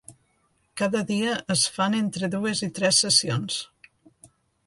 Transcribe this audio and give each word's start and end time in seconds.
Cada 0.81 1.01
dia 1.09 1.33
es 1.55 1.65
fan 1.75 1.97
entre 1.99 2.31
dues 2.37 2.63
i 2.69 2.69
tres 2.79 3.03
sessions. 3.05 3.59